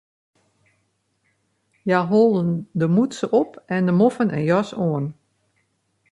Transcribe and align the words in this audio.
Hja 1.85 1.99
holden 2.09 2.49
de 2.79 2.85
mûtse 2.95 3.25
op 3.41 3.51
en 3.75 3.83
de 3.87 3.93
moffen 3.99 4.29
en 4.37 4.43
jas 4.49 4.69
oan. 4.87 5.05